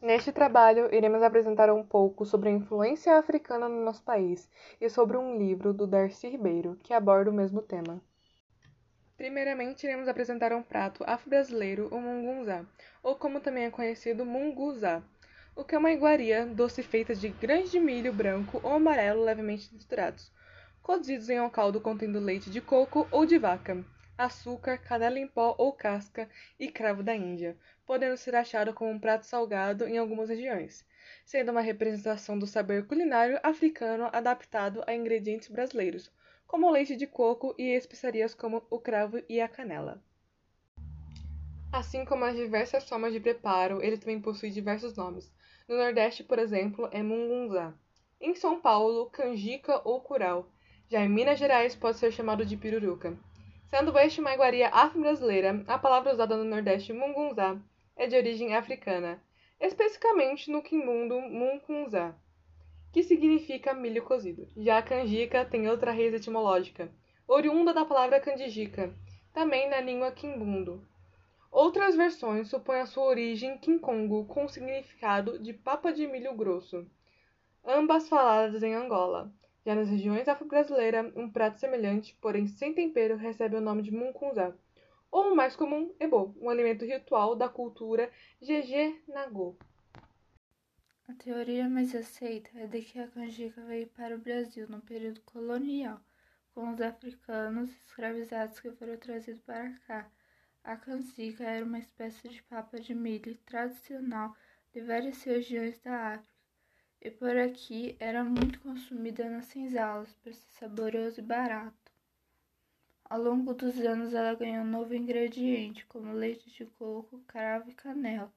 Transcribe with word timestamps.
Neste 0.00 0.30
trabalho, 0.30 0.94
iremos 0.94 1.24
apresentar 1.24 1.68
um 1.72 1.82
pouco 1.82 2.24
sobre 2.24 2.48
a 2.48 2.52
influência 2.52 3.18
africana 3.18 3.68
no 3.68 3.84
nosso 3.84 4.00
país 4.04 4.48
e 4.80 4.88
sobre 4.88 5.16
um 5.16 5.36
livro 5.36 5.72
do 5.74 5.88
Darcy 5.88 6.28
Ribeiro 6.28 6.78
que 6.84 6.94
aborda 6.94 7.30
o 7.30 7.34
mesmo 7.34 7.60
tema. 7.60 8.00
Primeiramente, 9.16 9.82
iremos 9.82 10.06
apresentar 10.06 10.52
um 10.52 10.62
prato 10.62 11.02
afro-brasileiro, 11.04 11.88
o 11.90 12.00
mungunzá, 12.00 12.64
ou 13.02 13.16
como 13.16 13.40
também 13.40 13.64
é 13.64 13.70
conhecido, 13.70 14.24
munguzá, 14.24 15.02
o 15.56 15.64
que 15.64 15.74
é 15.74 15.78
uma 15.78 15.90
iguaria 15.90 16.46
doce 16.46 16.80
feita 16.84 17.12
de 17.12 17.28
grãos 17.28 17.68
de 17.68 17.80
milho 17.80 18.12
branco 18.12 18.60
ou 18.62 18.74
amarelo 18.74 19.24
levemente 19.24 19.68
triturados, 19.68 20.30
cozidos 20.80 21.28
em 21.28 21.40
um 21.40 21.50
caldo 21.50 21.80
contendo 21.80 22.20
leite 22.20 22.48
de 22.48 22.60
coco 22.60 23.08
ou 23.10 23.26
de 23.26 23.36
vaca, 23.36 23.84
açúcar, 24.18 24.76
canela 24.78 25.18
em 25.18 25.28
pó 25.28 25.54
ou 25.56 25.72
casca 25.72 26.28
e 26.58 26.68
cravo 26.68 27.04
da 27.04 27.14
Índia, 27.14 27.56
podendo 27.86 28.16
ser 28.16 28.34
achado 28.34 28.74
como 28.74 28.90
um 28.90 28.98
prato 28.98 29.24
salgado 29.24 29.86
em 29.86 29.96
algumas 29.96 30.28
regiões, 30.28 30.84
sendo 31.24 31.52
uma 31.52 31.60
representação 31.60 32.36
do 32.36 32.46
saber 32.46 32.86
culinário 32.86 33.38
africano 33.42 34.10
adaptado 34.12 34.82
a 34.86 34.94
ingredientes 34.94 35.48
brasileiros, 35.48 36.10
como 36.46 36.66
o 36.66 36.70
leite 36.70 36.96
de 36.96 37.06
coco 37.06 37.54
e 37.56 37.70
especiarias 37.70 38.34
como 38.34 38.66
o 38.68 38.80
cravo 38.80 39.22
e 39.28 39.40
a 39.40 39.48
canela. 39.48 40.02
Assim 41.70 42.04
como 42.04 42.24
as 42.24 42.34
diversas 42.34 42.88
formas 42.88 43.12
de 43.12 43.20
preparo, 43.20 43.82
ele 43.82 43.98
também 43.98 44.20
possui 44.20 44.50
diversos 44.50 44.96
nomes. 44.96 45.30
No 45.68 45.76
Nordeste, 45.76 46.24
por 46.24 46.38
exemplo, 46.38 46.88
é 46.90 47.02
mungunzá. 47.02 47.74
Em 48.20 48.34
São 48.34 48.58
Paulo, 48.58 49.10
canjica 49.10 49.80
ou 49.86 50.00
curau. 50.00 50.50
Já 50.88 51.04
em 51.04 51.08
Minas 51.08 51.38
Gerais, 51.38 51.76
pode 51.76 51.98
ser 51.98 52.10
chamado 52.10 52.44
de 52.44 52.56
piruruca. 52.56 53.16
Sendo 53.70 53.96
este 53.98 54.18
uma 54.18 54.32
iguaria 54.32 54.70
afro-brasileira, 54.70 55.62
a 55.66 55.78
palavra 55.78 56.10
usada 56.10 56.34
no 56.34 56.44
Nordeste 56.44 56.90
mungunzá 56.94 57.60
é 57.94 58.06
de 58.06 58.16
origem 58.16 58.54
africana, 58.54 59.22
especificamente 59.60 60.50
no 60.50 60.62
quimbundo 60.62 61.20
mungunzá, 61.20 62.14
que 62.90 63.02
significa 63.02 63.74
milho 63.74 64.02
cozido. 64.02 64.48
Já 64.56 64.78
a 64.78 64.82
canjica 64.82 65.44
tem 65.44 65.68
outra 65.68 65.92
raiz 65.92 66.14
etimológica, 66.14 66.90
oriunda 67.26 67.74
da 67.74 67.84
palavra 67.84 68.18
candijica, 68.18 68.90
também 69.34 69.68
na 69.68 69.82
língua 69.82 70.12
quimbundo. 70.12 70.82
Outras 71.50 71.94
versões 71.94 72.48
supõem 72.48 72.80
a 72.80 72.86
sua 72.86 73.04
origem 73.04 73.50
em 73.50 73.58
quincongo, 73.58 74.24
com 74.24 74.46
o 74.46 74.48
significado 74.48 75.38
de 75.38 75.52
papa 75.52 75.92
de 75.92 76.06
milho 76.06 76.34
grosso, 76.34 76.86
ambas 77.62 78.08
faladas 78.08 78.62
em 78.62 78.74
Angola. 78.74 79.30
Já 79.64 79.74
nas 79.74 79.88
regiões 79.88 80.28
afro-brasileiras, 80.28 81.12
um 81.16 81.30
prato 81.30 81.58
semelhante, 81.58 82.16
porém 82.20 82.46
sem 82.46 82.74
tempero, 82.74 83.16
recebe 83.16 83.56
o 83.56 83.60
nome 83.60 83.82
de 83.82 83.90
mungunzá 83.90 84.54
ou 85.10 85.32
o 85.32 85.36
mais 85.36 85.56
comum, 85.56 85.94
ebo, 85.98 86.34
um 86.40 86.50
alimento 86.50 86.84
ritual 86.84 87.34
da 87.34 87.48
cultura 87.48 88.10
Jeje 88.40 89.00
Nagô. 89.08 89.56
A 91.08 91.14
teoria 91.14 91.68
mais 91.68 91.94
aceita 91.94 92.50
é 92.54 92.66
de 92.66 92.82
que 92.82 92.98
a 92.98 93.08
canjica 93.08 93.62
veio 93.62 93.86
para 93.88 94.14
o 94.14 94.18
Brasil 94.18 94.66
no 94.68 94.80
período 94.82 95.22
colonial, 95.22 96.00
com 96.54 96.70
os 96.70 96.80
africanos 96.80 97.70
escravizados 97.86 98.60
que 98.60 98.70
foram 98.72 98.96
trazidos 98.98 99.40
para 99.42 99.72
cá. 99.86 100.10
A 100.62 100.76
canjica 100.76 101.44
era 101.44 101.64
uma 101.64 101.78
espécie 101.78 102.28
de 102.28 102.42
papa 102.42 102.78
de 102.78 102.94
milho 102.94 103.34
tradicional 103.46 104.36
de 104.72 104.82
várias 104.82 105.22
regiões 105.22 105.80
da 105.80 106.14
África, 106.14 106.37
e 107.00 107.10
por 107.10 107.36
aqui 107.36 107.96
era 107.98 108.24
muito 108.24 108.60
consumida 108.60 109.28
nas 109.28 109.46
senzalas 109.46 110.12
por 110.22 110.32
ser 110.32 110.50
saboroso 110.58 111.20
e 111.20 111.22
barato. 111.22 111.92
Ao 113.04 113.20
longo 113.20 113.54
dos 113.54 113.78
anos, 113.78 114.12
ela 114.12 114.34
ganhou 114.34 114.64
um 114.64 114.70
novo 114.70 114.94
ingrediente, 114.94 115.86
como 115.86 116.12
leite 116.12 116.50
de 116.50 116.66
coco, 116.66 117.22
cravo 117.26 117.70
e 117.70 117.74
canela, 117.74 118.30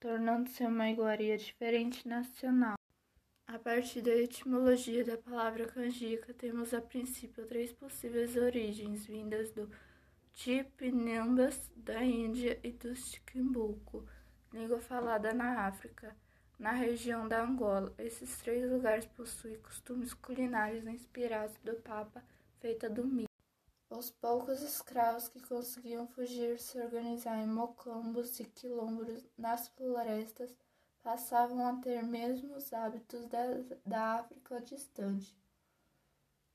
tornando-se 0.00 0.64
uma 0.64 0.90
iguaria 0.90 1.38
diferente 1.38 2.08
nacional. 2.08 2.76
A 3.46 3.58
partir 3.58 4.02
da 4.02 4.10
etimologia 4.10 5.04
da 5.04 5.16
palavra 5.16 5.66
canjica, 5.66 6.34
temos 6.34 6.74
a 6.74 6.80
princípio 6.80 7.46
três 7.46 7.72
possíveis 7.72 8.36
origens, 8.36 9.06
vindas 9.06 9.52
do 9.52 9.70
Tipinambas, 10.32 11.70
da 11.76 12.02
Índia, 12.02 12.58
e 12.64 12.72
do 12.72 12.96
Chiquimbuco, 12.96 14.04
língua 14.52 14.80
falada 14.80 15.32
na 15.32 15.66
África. 15.66 16.16
Na 16.58 16.72
região 16.72 17.28
da 17.28 17.42
Angola, 17.42 17.94
esses 17.98 18.38
três 18.38 18.70
lugares 18.70 19.04
possuem 19.04 19.60
costumes 19.60 20.14
culinários 20.14 20.86
inspirados 20.86 21.54
do 21.58 21.74
papa 21.76 22.24
feita 22.58 22.88
do 22.88 23.06
milho. 23.06 23.28
Os 23.90 24.10
poucos 24.10 24.62
escravos 24.62 25.28
que 25.28 25.38
conseguiam 25.40 26.08
fugir 26.08 26.58
se 26.58 26.80
organizar 26.80 27.38
em 27.38 27.46
mocombos 27.46 28.40
e 28.40 28.44
quilombos 28.44 29.28
nas 29.36 29.68
florestas 29.68 30.56
passavam 31.02 31.64
a 31.66 31.76
ter 31.76 32.02
mesmo 32.02 32.56
os 32.56 32.72
hábitos 32.72 33.26
da, 33.26 33.44
da 33.84 34.20
África 34.20 34.58
distante. 34.60 35.38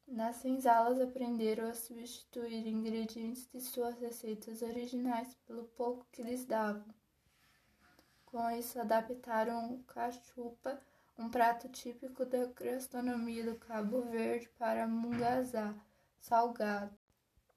Nas 0.07 0.37
senzalas 0.37 0.99
aprenderam 0.99 1.69
a 1.69 1.73
substituir 1.75 2.67
ingredientes 2.67 3.47
de 3.53 3.61
suas 3.61 3.97
receitas 3.99 4.63
originais 4.63 5.35
pelo 5.45 5.63
pouco 5.65 6.05
que 6.11 6.23
lhes 6.23 6.43
davam. 6.43 6.93
Isso, 8.57 8.79
adaptaram 8.79 9.83
cachupa, 9.87 10.81
um 11.17 11.29
prato 11.29 11.67
típico 11.67 12.23
da 12.23 12.45
gastronomia 12.45 13.43
do 13.43 13.55
Cabo 13.55 14.03
Verde, 14.03 14.47
para 14.57 14.87
mungazá, 14.87 15.75
salgado. 16.17 16.97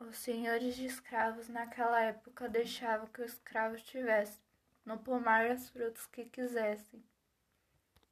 Os 0.00 0.16
senhores 0.16 0.74
de 0.74 0.86
escravos 0.86 1.48
naquela 1.48 2.00
época 2.00 2.48
deixavam 2.48 3.06
que 3.06 3.22
os 3.22 3.34
escravos 3.34 3.82
tivessem 3.82 4.42
no 4.84 4.98
pomar 4.98 5.48
as 5.48 5.68
frutas 5.70 6.06
que 6.06 6.24
quisessem. 6.24 7.04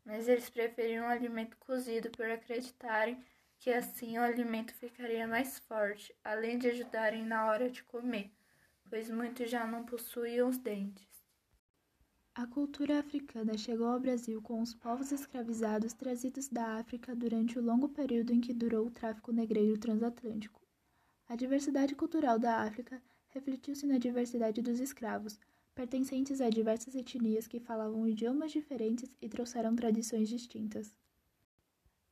Mas 0.04 0.28
eles 0.28 0.48
preferiam 0.48 1.06
o 1.06 1.10
alimento 1.10 1.56
cozido 1.56 2.10
por 2.10 2.30
acreditarem 2.30 3.24
que 3.58 3.72
assim 3.72 4.18
o 4.18 4.22
alimento 4.22 4.72
ficaria 4.74 5.26
mais 5.26 5.58
forte, 5.58 6.14
além 6.22 6.58
de 6.58 6.68
ajudarem 6.68 7.24
na 7.24 7.46
hora 7.46 7.68
de 7.68 7.82
comer, 7.82 8.32
pois 8.88 9.10
muitos 9.10 9.50
já 9.50 9.66
não 9.66 9.84
possuíam 9.84 10.48
os 10.48 10.58
dentes. 10.58 11.11
A 12.34 12.46
cultura 12.46 12.98
africana 12.98 13.58
chegou 13.58 13.86
ao 13.86 14.00
Brasil 14.00 14.40
com 14.40 14.62
os 14.62 14.72
povos 14.72 15.12
escravizados 15.12 15.92
trazidos 15.92 16.48
da 16.48 16.78
África 16.78 17.14
durante 17.14 17.58
o 17.58 17.62
longo 17.62 17.90
período 17.90 18.32
em 18.32 18.40
que 18.40 18.54
durou 18.54 18.86
o 18.86 18.90
tráfico 18.90 19.30
negreiro 19.30 19.78
transatlântico. 19.78 20.58
A 21.28 21.36
diversidade 21.36 21.94
cultural 21.94 22.38
da 22.38 22.62
África 22.62 23.02
refletiu-se 23.28 23.86
na 23.86 23.98
diversidade 23.98 24.62
dos 24.62 24.80
escravos, 24.80 25.38
pertencentes 25.74 26.40
a 26.40 26.48
diversas 26.48 26.94
etnias 26.94 27.46
que 27.46 27.60
falavam 27.60 28.08
idiomas 28.08 28.50
diferentes 28.50 29.14
e 29.20 29.28
trouxeram 29.28 29.76
tradições 29.76 30.26
distintas. 30.26 30.96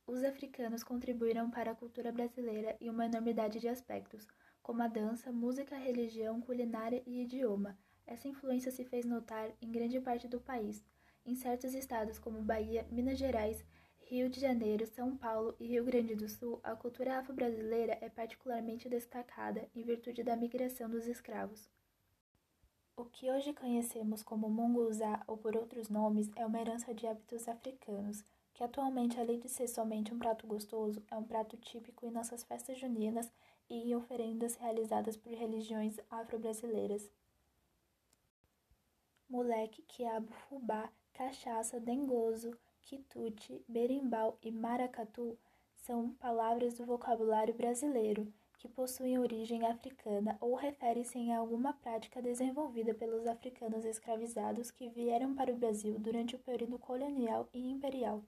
Os 0.05 0.23
africanos 0.23 0.83
contribuíram 0.83 1.49
para 1.49 1.71
a 1.71 1.75
cultura 1.75 2.11
brasileira 2.11 2.77
em 2.79 2.91
uma 2.91 3.07
enormidade 3.07 3.59
de 3.59 3.67
aspectos, 3.67 4.27
como 4.61 4.83
a 4.83 4.87
dança, 4.87 5.31
música, 5.31 5.75
religião, 5.75 6.39
culinária 6.39 7.01
e 7.07 7.23
idioma. 7.23 7.75
Essa 8.05 8.27
influência 8.27 8.71
se 8.71 8.83
fez 8.83 9.05
notar 9.05 9.51
em 9.61 9.71
grande 9.71 9.99
parte 9.99 10.27
do 10.27 10.39
país, 10.39 10.83
em 11.25 11.35
certos 11.35 11.73
estados 11.73 12.17
como 12.17 12.41
Bahia, 12.41 12.87
Minas 12.91 13.17
Gerais, 13.17 13.63
Rio 14.11 14.29
de 14.29 14.41
Janeiro, 14.41 14.85
São 14.87 15.15
Paulo 15.15 15.55
e 15.59 15.67
Rio 15.67 15.85
Grande 15.85 16.15
do 16.15 16.27
Sul, 16.27 16.59
a 16.63 16.75
cultura 16.75 17.17
afro-brasileira 17.17 17.97
é 18.01 18.09
particularmente 18.09 18.89
destacada 18.89 19.69
em 19.73 19.83
virtude 19.83 20.23
da 20.23 20.35
migração 20.35 20.89
dos 20.89 21.07
escravos. 21.07 21.69
O 22.97 23.05
que 23.05 23.31
hoje 23.31 23.53
conhecemos 23.53 24.21
como 24.21 24.49
munguzá 24.49 25.23
ou 25.25 25.37
por 25.37 25.55
outros 25.55 25.87
nomes 25.87 26.29
é 26.35 26.45
uma 26.45 26.59
herança 26.59 26.93
de 26.93 27.07
hábitos 27.07 27.47
africanos, 27.47 28.23
que 28.53 28.63
atualmente, 28.63 29.19
além 29.19 29.39
de 29.39 29.47
ser 29.47 29.67
somente 29.67 30.13
um 30.13 30.19
prato 30.19 30.45
gostoso, 30.45 31.01
é 31.09 31.15
um 31.15 31.23
prato 31.23 31.55
típico 31.55 32.05
em 32.05 32.11
nossas 32.11 32.43
festas 32.43 32.77
juninas 32.77 33.31
e 33.69 33.75
em 33.75 33.95
oferendas 33.95 34.55
realizadas 34.55 35.15
por 35.15 35.31
religiões 35.31 35.97
afro-brasileiras. 36.09 37.09
Moleque, 39.31 39.81
quiabo, 39.83 40.29
fubá, 40.33 40.91
cachaça, 41.13 41.79
dengoso, 41.79 42.51
quitute, 42.81 43.63
berimbau 43.65 44.37
e 44.43 44.51
maracatu 44.51 45.39
são 45.73 46.09
palavras 46.15 46.73
do 46.77 46.85
vocabulário 46.85 47.53
brasileiro 47.53 48.27
que 48.57 48.67
possuem 48.67 49.17
origem 49.17 49.65
africana 49.65 50.37
ou 50.41 50.53
referem-se 50.53 51.31
a 51.31 51.37
alguma 51.37 51.71
prática 51.71 52.21
desenvolvida 52.21 52.93
pelos 52.93 53.25
africanos 53.25 53.85
escravizados 53.85 54.69
que 54.69 54.89
vieram 54.89 55.33
para 55.33 55.53
o 55.53 55.55
Brasil 55.55 55.97
durante 55.97 56.35
o 56.35 56.39
período 56.39 56.77
colonial 56.77 57.47
e 57.53 57.71
imperial. 57.71 58.21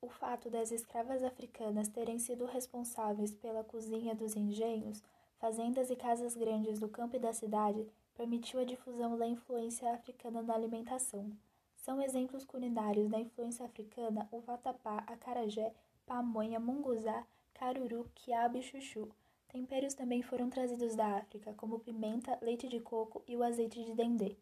O 0.00 0.08
fato 0.08 0.48
das 0.48 0.72
escravas 0.72 1.22
africanas 1.22 1.88
terem 1.88 2.18
sido 2.18 2.46
responsáveis 2.46 3.34
pela 3.34 3.62
cozinha 3.62 4.14
dos 4.14 4.34
engenhos, 4.34 5.02
fazendas 5.36 5.90
e 5.90 5.94
casas 5.94 6.34
grandes 6.34 6.80
do 6.80 6.88
campo 6.88 7.16
e 7.16 7.18
da 7.18 7.34
cidade 7.34 7.86
permitiu 8.20 8.60
a 8.60 8.64
difusão 8.64 9.16
da 9.16 9.26
influência 9.26 9.94
africana 9.94 10.42
na 10.42 10.54
alimentação. 10.54 11.32
São 11.74 12.02
exemplos 12.02 12.44
culinários 12.44 13.08
da 13.08 13.18
influência 13.18 13.64
africana 13.64 14.28
o 14.30 14.40
vatapá, 14.40 14.98
acarajé, 15.06 15.72
pamonha, 16.04 16.60
munguzá, 16.60 17.26
caruru, 17.54 18.10
quiabo 18.14 18.58
e 18.58 18.62
chuchu. 18.62 19.08
Temperos 19.48 19.94
também 19.94 20.20
foram 20.20 20.50
trazidos 20.50 20.94
da 20.94 21.16
África, 21.16 21.54
como 21.54 21.78
pimenta, 21.78 22.38
leite 22.42 22.68
de 22.68 22.78
coco 22.78 23.22
e 23.26 23.34
o 23.38 23.42
azeite 23.42 23.82
de 23.82 23.94
dendê. 23.94 24.36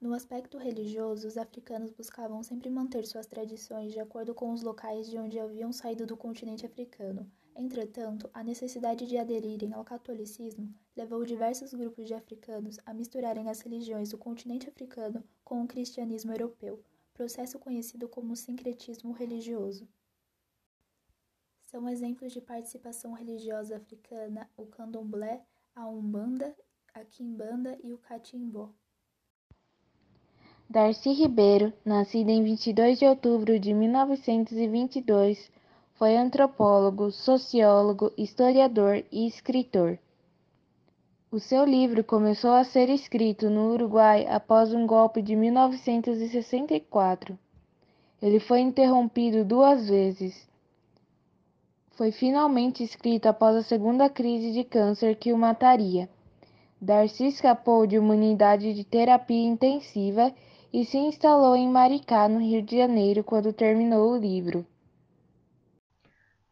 No 0.00 0.14
aspecto 0.14 0.56
religioso, 0.56 1.26
os 1.26 1.36
africanos 1.36 1.90
buscavam 1.90 2.40
sempre 2.44 2.70
manter 2.70 3.04
suas 3.04 3.26
tradições 3.26 3.92
de 3.92 3.98
acordo 3.98 4.32
com 4.32 4.52
os 4.52 4.62
locais 4.62 5.10
de 5.10 5.18
onde 5.18 5.40
haviam 5.40 5.72
saído 5.72 6.06
do 6.06 6.16
continente 6.16 6.64
africano. 6.64 7.28
Entretanto, 7.56 8.30
a 8.32 8.44
necessidade 8.44 9.06
de 9.08 9.18
aderirem 9.18 9.72
ao 9.74 9.84
catolicismo 9.84 10.72
levou 11.00 11.24
diversos 11.24 11.72
grupos 11.72 12.06
de 12.06 12.12
africanos 12.12 12.78
a 12.84 12.92
misturarem 12.92 13.48
as 13.48 13.62
religiões 13.62 14.10
do 14.10 14.18
continente 14.18 14.68
africano 14.68 15.24
com 15.42 15.62
o 15.62 15.66
cristianismo 15.66 16.30
europeu, 16.30 16.84
processo 17.14 17.58
conhecido 17.58 18.06
como 18.06 18.36
sincretismo 18.36 19.10
religioso. 19.12 19.88
São 21.64 21.88
exemplos 21.88 22.34
de 22.34 22.42
participação 22.42 23.14
religiosa 23.14 23.78
africana 23.78 24.46
o 24.58 24.66
candomblé, 24.66 25.42
a 25.74 25.88
umbanda, 25.88 26.54
a 26.92 27.02
quimbanda 27.02 27.78
e 27.82 27.94
o 27.94 27.98
catimbó. 27.98 28.68
Darcy 30.68 31.12
Ribeiro, 31.12 31.72
nascida 31.82 32.30
em 32.30 32.44
22 32.44 32.98
de 32.98 33.06
outubro 33.06 33.58
de 33.58 33.72
1922, 33.72 35.50
foi 35.94 36.14
antropólogo, 36.14 37.10
sociólogo, 37.10 38.12
historiador 38.18 39.02
e 39.10 39.26
escritor. 39.26 39.98
O 41.32 41.38
seu 41.38 41.64
livro 41.64 42.02
começou 42.02 42.50
a 42.50 42.64
ser 42.64 42.88
escrito 42.88 43.48
no 43.48 43.72
Uruguai 43.72 44.26
após 44.26 44.74
um 44.74 44.84
golpe 44.84 45.22
de 45.22 45.36
1964. 45.36 47.38
Ele 48.20 48.40
foi 48.40 48.58
interrompido 48.58 49.44
duas 49.44 49.88
vezes. 49.88 50.50
Foi 51.92 52.10
finalmente 52.10 52.82
escrito 52.82 53.26
após 53.26 53.54
a 53.54 53.62
segunda 53.62 54.10
crise 54.10 54.50
de 54.50 54.64
câncer 54.64 55.14
que 55.14 55.32
o 55.32 55.38
mataria. 55.38 56.10
Darcy 56.80 57.28
escapou 57.28 57.86
de 57.86 57.96
uma 57.96 58.14
unidade 58.14 58.74
de 58.74 58.82
terapia 58.82 59.46
intensiva 59.46 60.34
e 60.72 60.84
se 60.84 60.98
instalou 60.98 61.54
em 61.54 61.68
Maricá, 61.68 62.28
no 62.28 62.40
Rio 62.40 62.60
de 62.60 62.76
Janeiro, 62.76 63.22
quando 63.22 63.52
terminou 63.52 64.14
o 64.14 64.16
livro. 64.16 64.66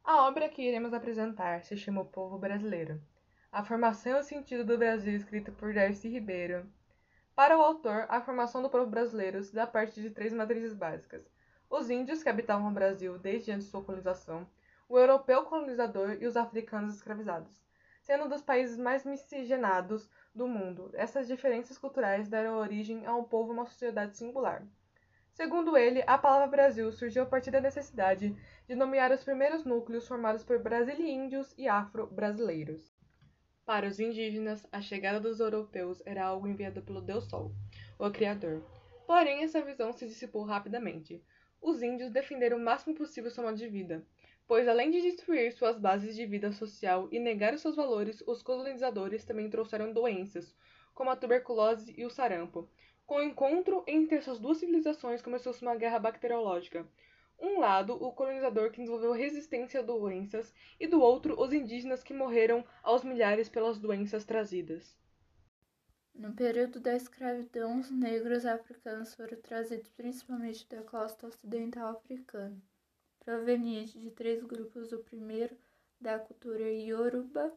A 0.05 0.29
obra 0.29 0.49
que 0.49 0.63
iremos 0.63 0.95
apresentar 0.95 1.65
se 1.65 1.77
chama 1.77 2.03
O 2.03 2.05
Povo 2.05 2.39
Brasileiro. 2.39 3.01
A 3.51 3.65
formação 3.65 4.13
e 4.13 4.21
o 4.21 4.23
sentido 4.23 4.63
do 4.63 4.77
Brasil, 4.77 5.17
escrita 5.17 5.51
por 5.51 5.73
Darcy 5.73 6.07
Ribeiro. 6.07 6.71
Para 7.35 7.57
o 7.57 7.63
autor, 7.63 8.05
a 8.11 8.21
formação 8.21 8.61
do 8.63 8.69
povo 8.69 8.85
brasileiro 8.85 9.43
se 9.43 9.55
dá 9.55 9.67
parte 9.67 10.03
de 10.03 10.11
três 10.11 10.35
matrizes 10.35 10.75
básicas: 10.75 11.27
os 11.71 11.89
índios 11.89 12.23
que 12.23 12.29
habitavam 12.29 12.69
o 12.69 12.75
Brasil 12.75 13.19
desde 13.19 13.51
antes 13.51 13.65
de 13.65 13.71
sua 13.71 13.83
colonização, 13.83 14.47
o 14.87 14.99
europeu 14.99 15.45
colonizador 15.45 16.19
e 16.21 16.27
os 16.27 16.37
africanos 16.37 16.95
escravizados. 16.95 17.65
Sendo 18.03 18.29
dos 18.29 18.43
países 18.43 18.77
mais 18.77 19.07
miscigenados 19.07 20.11
do 20.35 20.47
mundo. 20.47 20.91
Essas 20.93 21.27
diferenças 21.27 21.79
culturais 21.79 22.29
deram 22.29 22.59
origem 22.59 23.07
a 23.07 23.17
um 23.17 23.25
povo 23.25 23.53
e 23.53 23.55
uma 23.55 23.65
sociedade 23.65 24.15
singular. 24.19 24.63
Segundo 25.33 25.75
ele, 25.75 26.05
a 26.07 26.19
palavra 26.19 26.49
Brasil 26.49 26.93
surgiu 26.93 27.23
a 27.23 27.27
partir 27.27 27.51
da 27.51 27.63
necessidade 27.63 28.37
de 28.67 28.75
nomear 28.75 29.11
os 29.11 29.25
primeiros 29.25 29.65
núcleos 29.65 30.07
formados 30.07 30.45
por 30.45 30.59
brasileíndios 30.59 31.55
e 31.57 31.67
afro-brasileiros. 31.67 32.98
Para 33.69 33.87
os 33.87 34.01
indígenas, 34.01 34.67
a 34.73 34.81
chegada 34.81 35.21
dos 35.21 35.41
europeus 35.41 36.03
era 36.07 36.25
algo 36.25 36.49
enviado 36.49 36.81
pelo 36.81 37.03
Deus 37.03 37.25
Sol, 37.25 37.53
o 37.99 38.11
Criador. 38.11 38.63
Porém, 39.07 39.43
essa 39.45 39.61
visão 39.61 39.93
se 39.93 40.07
dissipou 40.07 40.43
rapidamente. 40.43 41.23
Os 41.61 41.83
índios 41.83 42.11
defenderam 42.11 42.57
o 42.57 42.65
máximo 42.65 42.95
possível 42.95 43.31
sua 43.31 43.45
modo 43.45 43.59
de 43.59 43.69
vida, 43.69 44.03
pois 44.47 44.67
além 44.67 44.91
de 44.91 45.03
destruir 45.03 45.53
suas 45.53 45.79
bases 45.79 46.17
de 46.17 46.25
vida 46.25 46.51
social 46.51 47.11
e 47.13 47.19
negar 47.19 47.53
os 47.53 47.61
seus 47.61 47.77
valores, 47.77 48.25
os 48.27 48.43
colonizadores 48.43 49.27
também 49.27 49.51
trouxeram 49.51 49.93
doenças, 49.93 50.57
como 50.95 51.11
a 51.11 51.17
tuberculose 51.17 51.93
e 51.95 52.07
o 52.07 52.11
sarampo. 52.11 52.67
Com 53.05 53.17
o 53.17 53.23
encontro 53.23 53.85
entre 53.87 54.17
essas 54.17 54.39
duas 54.39 54.57
civilizações 54.57 55.21
começou-se 55.21 55.61
uma 55.61 55.77
guerra 55.77 55.99
bacteriológica. 55.99 56.89
Um 57.39 57.61
lado, 57.61 57.95
o 57.95 58.13
colonizador 58.13 58.71
que 58.71 58.79
desenvolveu 58.79 59.13
resistência 59.13 59.81
a 59.81 59.83
doenças, 59.83 60.53
e 60.79 60.87
do 60.87 61.01
outro, 61.01 61.41
os 61.41 61.53
indígenas 61.53 62.03
que 62.03 62.13
morreram 62.13 62.65
aos 62.83 63.05
milhares 63.05 63.49
pelas 63.49 63.79
doenças 63.79 64.25
trazidas. 64.25 64.97
No 66.15 66.33
período 66.33 66.81
da 66.81 66.97
escravidão, 66.97 67.79
os 67.79 67.91
negros 67.91 68.45
africanos 68.45 69.15
foram 69.15 69.41
trazidos 69.41 69.91
principalmente 69.91 70.69
da 70.69 70.83
costa 70.83 71.29
ocidental 71.29 71.91
africana 71.91 72.61
proveniente 73.29 73.99
de 73.99 74.11
três 74.11 74.43
grupos: 74.43 74.91
o 74.91 75.01
primeiro, 75.01 75.55
da 76.01 76.19
cultura 76.19 76.65
Yoruba, 76.73 77.53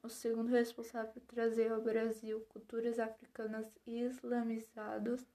o 0.00 0.08
segundo, 0.08 0.50
responsável 0.50 1.10
por 1.12 1.22
trazer 1.22 1.72
ao 1.72 1.82
Brasil 1.82 2.46
culturas 2.48 3.00
africanas 3.00 3.68
islamizadas, 3.84 5.26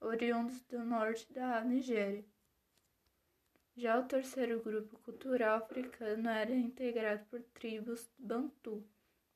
oriundos 0.00 0.60
do 0.64 0.80
norte 0.80 1.32
da 1.32 1.62
Nigéria. 1.62 2.24
Já 3.76 3.98
o 3.98 4.04
terceiro 4.04 4.62
grupo 4.62 4.96
cultural 5.00 5.58
africano 5.58 6.28
era 6.28 6.54
integrado 6.54 7.24
por 7.26 7.42
tribos 7.42 8.08
bantu. 8.16 8.86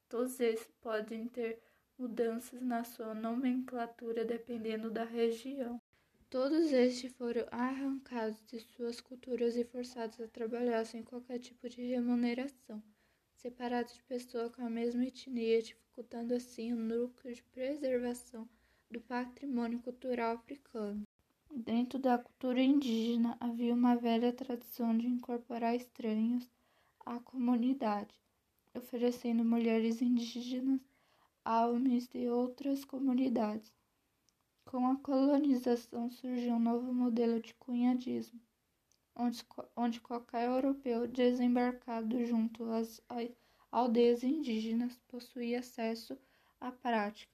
Todos 0.08 0.38
esses 0.38 0.70
podem 0.80 1.26
ter 1.26 1.60
mudanças 1.98 2.62
na 2.62 2.84
sua 2.84 3.14
nomenclatura 3.14 4.24
dependendo 4.24 4.92
da 4.92 5.02
região. 5.02 5.82
Todos 6.30 6.72
estes 6.72 7.12
foram 7.14 7.46
arrancados 7.50 8.40
de 8.46 8.60
suas 8.60 9.00
culturas 9.00 9.56
e 9.56 9.64
forçados 9.64 10.20
a 10.20 10.28
trabalhar 10.28 10.84
sem 10.84 11.02
qualquer 11.02 11.40
tipo 11.40 11.68
de 11.68 11.82
remuneração, 11.82 12.80
separados 13.34 13.94
de 13.94 14.02
pessoas 14.04 14.54
com 14.54 14.64
a 14.64 14.70
mesma 14.70 15.04
etnia, 15.04 15.60
dificultando 15.60 16.34
assim 16.34 16.72
o 16.72 16.76
núcleo 16.76 17.34
de 17.34 17.42
preservação 17.42 18.48
do 18.88 19.00
patrimônio 19.00 19.80
cultural 19.80 20.36
africano. 20.36 21.02
Dentro 21.50 21.98
da 21.98 22.18
cultura 22.18 22.60
indígena 22.60 23.36
havia 23.40 23.72
uma 23.72 23.96
velha 23.96 24.32
tradição 24.32 24.96
de 24.96 25.06
incorporar 25.06 25.74
estranhos 25.74 26.48
à 27.04 27.18
comunidade, 27.20 28.14
oferecendo 28.74 29.44
mulheres 29.44 30.02
indígenas 30.02 30.80
a 31.42 31.66
homens 31.66 32.06
de 32.06 32.28
outras 32.28 32.84
comunidades. 32.84 33.72
Com 34.66 34.86
a 34.86 34.96
colonização 34.96 36.10
surgiu 36.10 36.54
um 36.54 36.60
novo 36.60 36.92
modelo 36.92 37.40
de 37.40 37.54
cunhadismo, 37.54 38.38
onde, 39.16 39.42
onde 39.74 40.00
qualquer 40.02 40.46
europeu 40.46 41.08
desembarcado 41.08 42.24
junto 42.26 42.70
às 42.70 43.02
aldeias 43.72 44.22
indígenas 44.22 45.00
possuía 45.08 45.60
acesso 45.60 46.16
à 46.60 46.70
prática, 46.70 47.32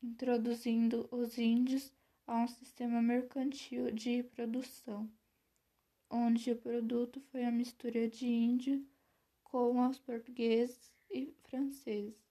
introduzindo 0.00 1.08
os 1.10 1.36
índios 1.36 1.92
a 2.28 2.36
um 2.36 2.46
sistema 2.46 3.02
mercantil 3.02 3.90
de 3.90 4.22
produção, 4.22 5.10
onde 6.08 6.52
o 6.52 6.56
produto 6.56 7.20
foi 7.32 7.44
a 7.44 7.50
mistura 7.50 8.08
de 8.08 8.28
índio 8.28 8.86
com 9.42 9.84
os 9.88 9.98
portugueses 9.98 10.92
e 11.10 11.34
franceses 11.48 12.28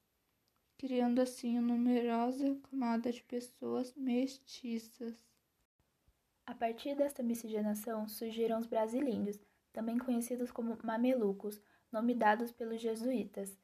criando 0.78 1.20
assim 1.20 1.58
uma 1.58 1.74
numerosa 1.74 2.56
camada 2.70 3.12
de 3.12 3.24
pessoas 3.24 3.94
mestiças. 3.96 5.16
A 6.46 6.54
partir 6.54 6.96
desta 6.96 7.24
miscigenação 7.24 8.08
surgiram 8.08 8.60
os 8.60 8.68
brasilíndios, 8.68 9.40
também 9.74 9.98
conhecidos 9.98 10.52
como 10.52 10.78
mamelucos, 10.84 11.60
nome 11.92 12.14
dados 12.14 12.52
pelos 12.52 12.80
jesuítas. 12.80 13.58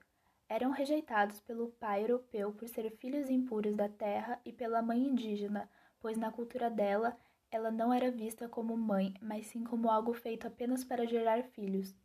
Eram 0.50 0.72
rejeitados 0.72 1.40
pelo 1.40 1.70
pai 1.72 2.04
europeu 2.04 2.52
por 2.52 2.68
ser 2.68 2.90
filhos 2.98 3.30
impuros 3.30 3.76
da 3.76 3.88
terra 3.88 4.42
e 4.44 4.52
pela 4.52 4.82
mãe 4.82 5.00
indígena, 5.00 5.70
pois 6.04 6.18
na 6.18 6.30
cultura 6.30 6.70
dela 6.70 7.18
ela 7.50 7.72
não 7.72 7.94
era 7.94 8.12
vista 8.12 8.50
como 8.50 8.76
mãe, 8.76 9.14
mas 9.22 9.48
sim 9.48 9.64
como 9.64 9.90
algo 9.90 10.14
feito 10.14 10.46
apenas 10.46 10.84
para 10.84 11.08
gerar 11.08 11.44
filhos. 11.44 11.96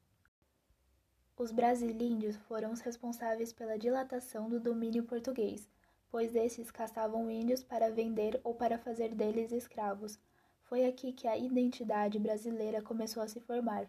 Os 1.36 1.50
brasilíndios 1.50 2.36
foram 2.36 2.70
os 2.70 2.80
responsáveis 2.80 3.52
pela 3.52 3.76
dilatação 3.76 4.48
do 4.48 4.60
domínio 4.60 5.02
português, 5.02 5.68
pois 6.12 6.36
esses 6.36 6.70
caçavam 6.70 7.28
índios 7.28 7.64
para 7.64 7.90
vender 7.90 8.40
ou 8.44 8.54
para 8.54 8.78
fazer 8.78 9.16
deles 9.16 9.50
escravos. 9.50 10.16
Foi 10.62 10.84
aqui 10.84 11.12
que 11.12 11.26
a 11.26 11.36
identidade 11.36 12.20
brasileira 12.20 12.80
começou 12.80 13.20
a 13.20 13.26
se 13.26 13.40
formar. 13.40 13.88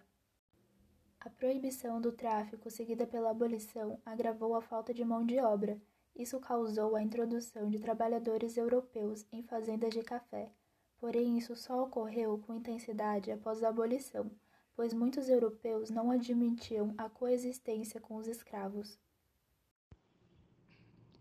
A 1.19 1.29
proibição 1.29 2.01
do 2.01 2.11
tráfico, 2.11 2.71
seguida 2.71 3.05
pela 3.05 3.29
abolição, 3.29 3.99
agravou 4.03 4.55
a 4.55 4.61
falta 4.61 4.91
de 4.91 5.05
mão 5.05 5.23
de 5.23 5.37
obra. 5.39 5.79
Isso 6.19 6.39
causou 6.39 6.95
a 6.95 7.01
introdução 7.01 7.67
de 7.67 7.79
trabalhadores 7.79 8.57
europeus 8.57 9.25
em 9.31 9.41
fazendas 9.41 9.91
de 9.91 10.03
café. 10.03 10.51
Porém, 10.99 11.39
isso 11.39 11.55
só 11.55 11.81
ocorreu 11.81 12.37
com 12.45 12.53
intensidade 12.53 13.31
após 13.31 13.63
a 13.63 13.69
abolição 13.69 14.29
pois 14.79 14.93
muitos 14.93 15.27
europeus 15.27 15.89
não 15.89 16.09
admitiam 16.09 16.93
a 16.97 17.09
coexistência 17.09 17.99
com 17.99 18.15
os 18.15 18.29
escravos. 18.29 18.97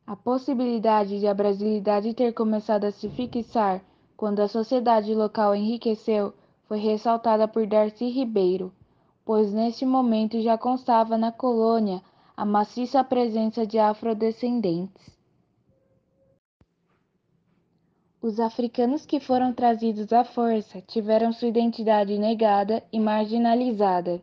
A 0.07 0.14
possibilidade 0.14 1.19
de 1.19 1.26
a 1.26 1.35
brasilidade 1.35 2.14
ter 2.14 2.33
começado 2.33 2.85
a 2.85 2.93
se 2.93 3.09
fixar 3.09 3.83
quando 4.17 4.38
a 4.38 4.47
sociedade 4.47 5.12
local 5.12 5.57
enriqueceu 5.57 6.33
foi 6.69 6.78
ressaltada 6.78 7.49
por 7.49 7.67
Darcy 7.67 8.09
Ribeiro, 8.09 8.73
pois 9.25 9.52
neste 9.52 9.85
momento 9.85 10.40
já 10.40 10.57
constava 10.57 11.19
na 11.19 11.33
colônia 11.33 12.00
a 12.38 12.45
maciça 12.45 13.02
presença 13.02 13.66
de 13.66 13.80
afrodescendentes. 13.80 15.11
Os 18.23 18.38
africanos 18.38 19.04
que 19.04 19.18
foram 19.18 19.52
trazidos 19.52 20.12
à 20.12 20.23
força 20.23 20.80
tiveram 20.83 21.33
sua 21.33 21.49
identidade 21.49 22.16
negada 22.16 22.80
e 22.92 23.00
marginalizada. 23.00 24.23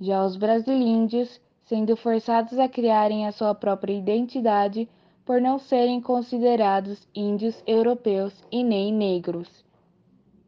Já 0.00 0.24
os 0.24 0.34
brasileiros, 0.34 1.38
sendo 1.66 1.94
forçados 1.94 2.58
a 2.58 2.70
criarem 2.70 3.26
a 3.26 3.32
sua 3.32 3.54
própria 3.54 3.92
identidade 3.92 4.88
por 5.22 5.38
não 5.38 5.58
serem 5.58 6.00
considerados 6.00 7.06
índios 7.14 7.62
europeus 7.66 8.32
e 8.50 8.64
nem 8.64 8.90
negros. 8.90 9.62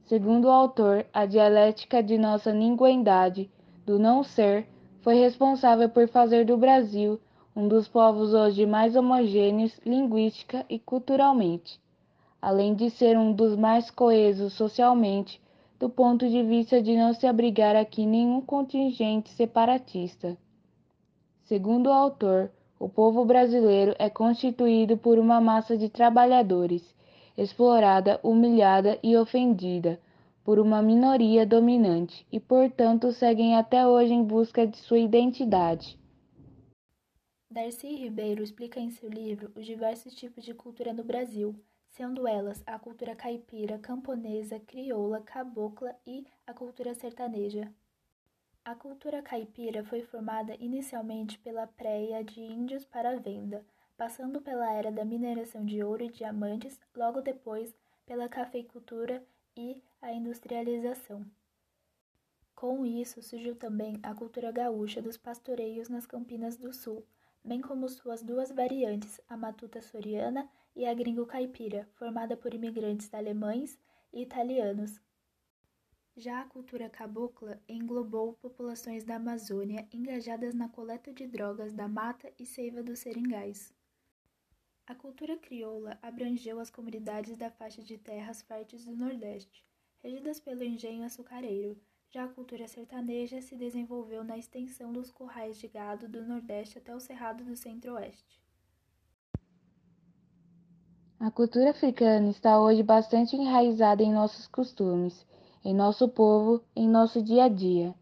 Segundo 0.07 0.47
o 0.47 0.50
autor, 0.50 1.04
a 1.12 1.26
dialética 1.26 2.02
de 2.02 2.16
nossa 2.16 2.50
linguidade 2.50 3.50
do 3.85 3.99
não 3.99 4.25
ser 4.25 4.66
foi 5.09 5.21
responsável 5.21 5.88
por 5.88 6.07
fazer 6.07 6.45
do 6.45 6.55
Brasil 6.59 7.19
um 7.57 7.67
dos 7.67 7.88
povos 7.88 8.35
hoje 8.35 8.67
mais 8.67 8.95
homogêneos 8.95 9.73
linguística 9.87 10.67
e 10.69 10.79
culturalmente, 10.79 11.81
além 12.43 12.75
de 12.75 12.91
ser 12.91 13.17
um 13.17 13.33
dos 13.33 13.57
mais 13.57 13.91
coesos 13.91 14.53
socialmente, 14.53 15.41
do 15.79 15.88
ponto 15.88 16.29
de 16.29 16.43
vista 16.43 16.83
de 16.83 16.95
não 16.95 17.15
se 17.15 17.27
abrigar 17.27 17.75
aqui 17.75 18.05
nenhum 18.05 18.43
contingente 18.43 19.31
separatista. 19.31 20.37
Segundo 21.45 21.87
o 21.87 21.93
autor, 21.95 22.50
o 22.79 22.87
povo 22.87 23.25
brasileiro 23.25 23.95
é 23.99 24.11
constituído 24.11 24.99
por 24.99 25.19
uma 25.19 25.41
massa 25.41 25.75
de 25.75 25.88
trabalhadores, 25.88 26.85
explorada, 27.35 28.21
humilhada 28.23 28.99
e 29.03 29.17
ofendida 29.17 29.99
por 30.49 30.59
uma 30.59 30.81
minoria 30.81 31.45
dominante 31.45 32.26
e, 32.33 32.40
portanto, 32.40 33.12
seguem 33.12 33.55
até 33.55 33.87
hoje 33.87 34.14
em 34.14 34.25
busca 34.25 34.67
de 34.67 34.78
sua 34.78 34.99
identidade. 34.99 36.00
Darcy 37.50 37.95
Ribeiro 37.95 38.43
explica 38.43 38.81
em 38.81 38.88
seu 38.88 39.11
livro 39.11 39.52
os 39.55 39.67
diversos 39.67 40.14
tipos 40.14 40.43
de 40.43 40.55
cultura 40.55 40.95
no 40.95 41.05
Brasil, 41.05 41.55
sendo 41.90 42.26
elas 42.26 42.62
a 42.67 42.78
cultura 42.78 43.14
caipira, 43.14 43.78
camponesa, 43.78 44.59
crioula, 44.59 45.21
cabocla 45.21 45.95
e 46.07 46.26
a 46.47 46.55
cultura 46.55 46.95
sertaneja. 46.95 47.71
A 48.64 48.75
cultura 48.75 49.21
caipira 49.21 49.85
foi 49.85 50.00
formada 50.00 50.57
inicialmente 50.59 51.38
pela 51.40 51.67
préia 51.67 52.25
de 52.25 52.40
índios 52.40 52.87
para 52.87 53.21
venda, 53.21 53.62
passando 53.99 54.40
pela 54.40 54.73
era 54.73 54.90
da 54.90 55.05
mineração 55.05 55.62
de 55.62 55.85
ouro 55.85 56.05
e 56.05 56.11
diamantes, 56.11 56.81
logo 56.97 57.21
depois 57.21 57.76
pela 58.07 58.31
cafeicultura 58.31 59.23
e 59.55 59.83
a 60.00 60.12
industrialização. 60.12 61.25
Com 62.55 62.85
isso 62.85 63.23
surgiu 63.23 63.55
também 63.55 63.99
a 64.02 64.14
cultura 64.14 64.50
gaúcha 64.50 65.00
dos 65.00 65.17
pastoreios 65.17 65.88
nas 65.88 66.07
Campinas 66.07 66.57
do 66.57 66.73
Sul, 66.73 67.07
bem 67.45 67.61
como 67.61 67.88
suas 67.88 68.23
duas 68.23 68.50
variantes, 68.50 69.21
a 69.28 69.37
matuta 69.37 69.81
soriana 69.81 70.49
e 70.75 70.87
a 70.87 70.95
gringo 70.95 71.26
caipira, 71.26 71.88
formada 71.95 72.37
por 72.37 72.52
imigrantes 72.55 73.12
alemães 73.14 73.78
e 74.12 74.23
italianos, 74.23 75.00
já 76.19 76.40
a 76.40 76.45
cultura 76.47 76.90
cabocla 76.90 77.62
englobou 77.69 78.33
populações 78.43 79.05
da 79.05 79.14
Amazônia 79.14 79.87
engajadas 79.93 80.52
na 80.52 80.69
coleta 80.69 81.12
de 81.12 81.28
drogas 81.28 81.73
da 81.73 81.87
mata 81.87 82.28
e 82.37 82.45
seiva 82.45 82.83
dos 82.83 82.99
seringais. 82.99 83.73
A 84.85 84.97
cultura 84.97 85.37
crioula 85.37 85.97
abrangeu 86.02 86.59
as 86.59 86.71
comunidades 86.71 87.37
da 87.37 87.52
faixa 87.52 87.85
de 87.85 87.97
terras 87.97 88.43
férteis 88.43 88.85
do 88.85 88.97
Nordeste, 88.97 89.64
regidas 90.02 90.40
pelo 90.40 90.62
engenho 90.64 91.05
açucareiro. 91.05 91.76
Já 92.11 92.25
a 92.25 92.28
cultura 92.28 92.67
sertaneja 92.67 93.40
se 93.40 93.55
desenvolveu 93.55 94.25
na 94.25 94.38
extensão 94.38 94.93
dos 94.93 95.11
currais 95.11 95.59
de 95.59 95.69
gado 95.69 96.09
do 96.09 96.25
Nordeste 96.25 96.78
até 96.78 96.95
o 96.95 97.00
Cerrado 97.00 97.45
do 97.45 97.55
Centro-Oeste. 97.57 98.40
A 101.21 101.31
cultura 101.31 101.71
africana 101.71 102.31
está 102.31 102.61
hoje 102.61 102.83
bastante 102.83 103.37
enraizada 103.37 104.02
em 104.02 104.12
nossos 104.12 104.47
costumes 104.47 105.26
em 105.64 105.75
nosso 105.75 106.09
povo, 106.09 106.62
em 106.75 106.88
nosso 106.88 107.23
dia 107.23 107.45
a 107.45 107.49
dia. 107.49 107.95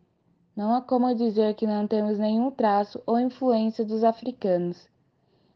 Não 0.54 0.74
há 0.74 0.80
como 0.80 1.12
dizer 1.14 1.54
que 1.54 1.66
não 1.66 1.86
temos 1.86 2.18
nenhum 2.18 2.50
traço 2.50 3.02
ou 3.04 3.18
influência 3.18 3.84
dos 3.84 4.04
africanos. 4.04 4.88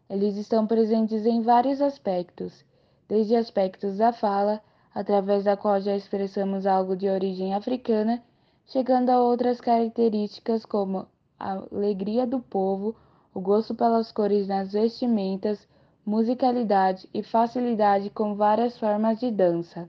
Eles 0.08 0.36
estão 0.36 0.66
presentes 0.66 1.24
em 1.24 1.40
vários 1.40 1.80
aspectos, 1.80 2.64
desde 3.08 3.36
aspectos 3.36 3.98
da 3.98 4.12
fala, 4.12 4.60
através 4.94 5.44
da 5.44 5.56
qual 5.56 5.80
já 5.80 5.96
expressamos 5.96 6.66
algo 6.66 6.96
de 6.96 7.08
origem 7.08 7.54
africana, 7.54 8.22
chegando 8.66 9.10
a 9.10 9.20
outras 9.20 9.60
características 9.60 10.64
como 10.64 11.06
a 11.38 11.52
alegria 11.72 12.26
do 12.26 12.40
povo, 12.40 12.94
o 13.32 13.40
gosto 13.40 13.74
pelas 13.74 14.12
cores 14.12 14.46
nas 14.48 14.72
vestimentas, 14.72 15.66
musicalidade 16.04 17.08
e 17.14 17.22
facilidade 17.22 18.10
com 18.10 18.34
várias 18.34 18.78
formas 18.78 19.20
de 19.20 19.30
dança. 19.30 19.88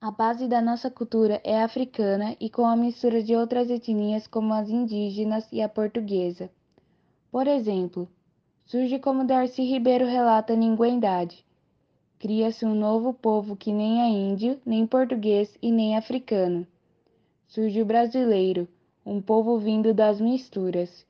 A 0.00 0.12
base 0.12 0.46
da 0.46 0.60
nossa 0.60 0.88
cultura 0.88 1.40
é 1.42 1.60
africana 1.60 2.36
e 2.38 2.48
com 2.48 2.64
a 2.64 2.76
mistura 2.76 3.20
de 3.20 3.34
outras 3.34 3.68
etnias 3.68 4.28
como 4.28 4.54
as 4.54 4.70
indígenas 4.70 5.48
e 5.50 5.60
a 5.60 5.68
portuguesa. 5.68 6.48
Por 7.32 7.48
exemplo, 7.48 8.08
surge 8.64 9.00
como 9.00 9.26
Darcy 9.26 9.62
Ribeiro 9.62 10.06
relata 10.06 10.54
Ninguém-Idade. 10.54 11.44
Cria-se 12.18 12.64
um 12.64 12.74
novo 12.74 13.12
povo 13.12 13.56
que 13.56 13.72
nem 13.72 14.00
é 14.02 14.08
índio, 14.08 14.60
nem 14.64 14.86
português 14.86 15.56
e 15.62 15.70
nem 15.70 15.96
africano. 15.96 16.66
Surge 17.46 17.80
o 17.80 17.86
brasileiro, 17.86 18.66
um 19.04 19.20
povo 19.20 19.58
vindo 19.58 19.94
das 19.94 20.20
misturas. 20.20 21.06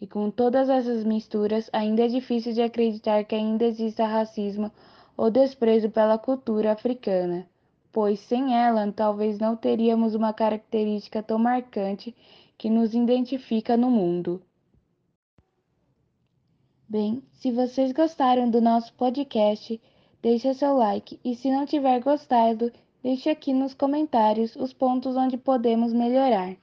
E 0.00 0.06
com 0.06 0.30
todas 0.30 0.68
essas 0.68 1.04
misturas, 1.04 1.70
ainda 1.72 2.04
é 2.04 2.08
difícil 2.08 2.52
de 2.52 2.62
acreditar 2.62 3.24
que 3.24 3.34
ainda 3.34 3.64
exista 3.64 4.06
racismo 4.06 4.72
ou 5.16 5.30
desprezo 5.30 5.90
pela 5.90 6.18
cultura 6.18 6.72
africana 6.72 7.46
pois 7.92 8.20
sem 8.20 8.54
ela 8.54 8.90
talvez 8.92 9.38
não 9.38 9.56
teríamos 9.56 10.14
uma 10.14 10.32
característica 10.32 11.22
tão 11.22 11.38
marcante 11.38 12.14
que 12.56 12.70
nos 12.70 12.94
identifica 12.94 13.76
no 13.76 13.90
mundo. 13.90 14.42
Bem, 16.88 17.22
se 17.32 17.50
vocês 17.50 17.92
gostaram 17.92 18.50
do 18.50 18.60
nosso 18.60 18.92
podcast, 18.94 19.80
deixe 20.22 20.52
seu 20.54 20.76
like 20.76 21.18
e 21.24 21.34
se 21.34 21.50
não 21.50 21.64
tiver 21.66 22.00
gostado, 22.00 22.72
deixe 23.02 23.30
aqui 23.30 23.52
nos 23.52 23.74
comentários 23.74 24.56
os 24.56 24.72
pontos 24.72 25.16
onde 25.16 25.36
podemos 25.36 25.92
melhorar. 25.92 26.56